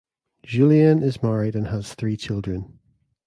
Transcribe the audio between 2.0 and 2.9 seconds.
children.